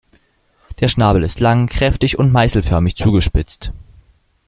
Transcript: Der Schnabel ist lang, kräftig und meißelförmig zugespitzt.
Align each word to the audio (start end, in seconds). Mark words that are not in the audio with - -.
Der 0.79 0.87
Schnabel 0.87 1.21
ist 1.21 1.39
lang, 1.41 1.67
kräftig 1.67 2.17
und 2.17 2.31
meißelförmig 2.31 2.95
zugespitzt. 2.95 3.71